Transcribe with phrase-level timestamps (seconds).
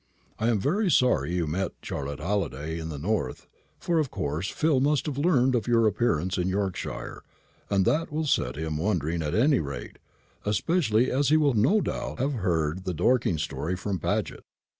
[0.39, 3.45] I'm very sorry you met Charlotte Halliday in the north,
[3.77, 7.21] for of course Phil must have heard of your appearance in Yorkshire,
[7.69, 9.99] and that will set him wondering at any rate,
[10.43, 14.43] especially as he will no doubt have heard the Dorking story from Paget.